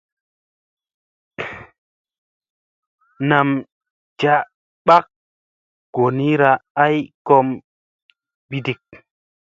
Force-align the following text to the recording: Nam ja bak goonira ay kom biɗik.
Nam 3.29 3.49
ja 4.23 4.35
bak 4.87 5.05
goonira 5.95 6.51
ay 6.85 6.95
kom 7.27 7.47
biɗik. 8.49 8.81